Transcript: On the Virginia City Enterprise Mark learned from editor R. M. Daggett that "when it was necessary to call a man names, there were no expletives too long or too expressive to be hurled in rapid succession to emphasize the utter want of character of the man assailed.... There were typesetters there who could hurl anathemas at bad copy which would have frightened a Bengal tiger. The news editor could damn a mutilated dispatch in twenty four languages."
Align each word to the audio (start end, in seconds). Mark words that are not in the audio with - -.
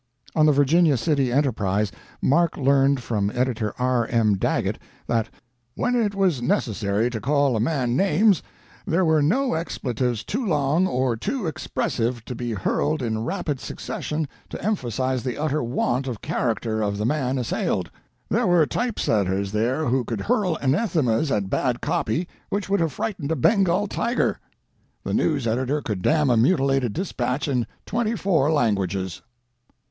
On 0.35 0.47
the 0.47 0.51
Virginia 0.51 0.97
City 0.97 1.31
Enterprise 1.31 1.91
Mark 2.23 2.57
learned 2.57 3.03
from 3.03 3.29
editor 3.35 3.75
R. 3.77 4.07
M. 4.07 4.35
Daggett 4.35 4.79
that 5.05 5.29
"when 5.75 5.93
it 5.93 6.15
was 6.15 6.41
necessary 6.41 7.07
to 7.11 7.21
call 7.21 7.55
a 7.55 7.59
man 7.59 7.95
names, 7.95 8.41
there 8.87 9.05
were 9.05 9.21
no 9.21 9.53
expletives 9.53 10.23
too 10.23 10.43
long 10.43 10.87
or 10.87 11.15
too 11.15 11.45
expressive 11.45 12.25
to 12.25 12.33
be 12.33 12.53
hurled 12.53 13.03
in 13.03 13.23
rapid 13.25 13.59
succession 13.59 14.27
to 14.49 14.59
emphasize 14.65 15.21
the 15.21 15.37
utter 15.37 15.61
want 15.61 16.07
of 16.07 16.19
character 16.19 16.81
of 16.81 16.97
the 16.97 17.05
man 17.05 17.37
assailed.... 17.37 17.91
There 18.27 18.47
were 18.47 18.65
typesetters 18.65 19.51
there 19.51 19.85
who 19.85 20.03
could 20.03 20.21
hurl 20.21 20.57
anathemas 20.63 21.29
at 21.31 21.47
bad 21.51 21.79
copy 21.79 22.27
which 22.49 22.69
would 22.69 22.79
have 22.79 22.91
frightened 22.91 23.31
a 23.31 23.35
Bengal 23.35 23.85
tiger. 23.85 24.39
The 25.03 25.13
news 25.13 25.45
editor 25.45 25.79
could 25.79 26.01
damn 26.01 26.31
a 26.31 26.37
mutilated 26.37 26.93
dispatch 26.93 27.47
in 27.47 27.67
twenty 27.85 28.15
four 28.15 28.51
languages." 28.51 29.21